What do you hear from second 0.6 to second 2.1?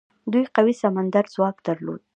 سمندري ځواک درلود.